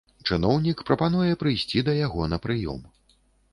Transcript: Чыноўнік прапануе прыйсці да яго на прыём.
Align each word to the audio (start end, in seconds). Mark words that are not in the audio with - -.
Чыноўнік 0.27 0.81
прапануе 0.87 1.35
прыйсці 1.45 1.85
да 1.91 1.97
яго 1.99 2.21
на 2.35 2.43
прыём. 2.49 2.83